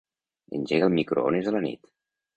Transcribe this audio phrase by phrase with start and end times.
[0.59, 1.93] Engega el microones a la nit.